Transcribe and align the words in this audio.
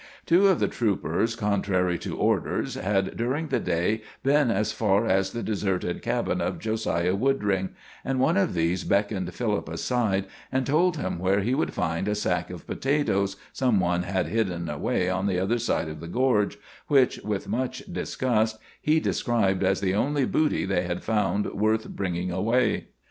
Two 0.25 0.47
of 0.47 0.59
the 0.59 0.67
troopers, 0.67 1.35
contrary 1.35 1.99
to 1.99 2.17
orders, 2.17 2.73
had 2.73 3.15
during 3.15 3.49
the 3.49 3.59
day 3.59 4.01
been 4.23 4.49
as 4.49 4.71
far 4.71 5.05
as 5.05 5.31
the 5.31 5.43
deserted 5.43 6.01
cabin 6.01 6.41
of 6.41 6.57
Josiah 6.57 7.13
Woodring, 7.15 7.75
and 8.03 8.19
one 8.19 8.35
of 8.35 8.55
these 8.55 8.83
beckoned 8.83 9.31
Philip 9.31 9.69
aside 9.69 10.25
and 10.51 10.65
told 10.65 10.97
him 10.97 11.19
where 11.19 11.41
he 11.41 11.53
would 11.53 11.75
find 11.75 12.07
a 12.07 12.15
sack 12.15 12.49
of 12.49 12.65
potatoes 12.65 13.35
some 13.53 13.79
one 13.79 14.01
had 14.01 14.25
hidden 14.25 14.69
away 14.71 15.07
on 15.07 15.27
the 15.27 15.37
other 15.37 15.59
side 15.59 15.87
of 15.87 15.99
the 15.99 16.07
gorge, 16.07 16.57
which, 16.87 17.19
with 17.19 17.47
much 17.47 17.83
disgust, 17.85 18.57
he 18.81 18.99
described 18.99 19.63
as 19.63 19.81
the 19.81 19.93
only 19.93 20.25
booty 20.25 20.65
they 20.65 20.81
had 20.81 21.03
found 21.03 21.45
worth 21.53 21.89
bringing 21.89 22.31
away. 22.31 22.87